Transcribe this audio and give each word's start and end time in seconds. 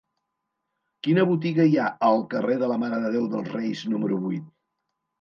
Quina 1.07 1.25
botiga 1.33 1.67
hi 1.69 1.77
ha 1.83 1.91
al 2.09 2.19
carrer 2.33 2.59
de 2.65 2.73
la 2.75 2.81
Mare 2.87 3.05
de 3.07 3.15
Déu 3.19 3.31
dels 3.37 3.55
Reis 3.61 3.89
número 3.97 4.23
vuit? 4.29 4.53